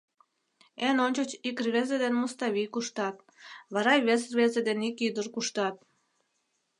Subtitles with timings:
[0.87, 3.15] Эн ончыч ик рвезе ден Муставий куштат,
[3.73, 5.75] вара вес рвезе ден ик ӱдыр куштат.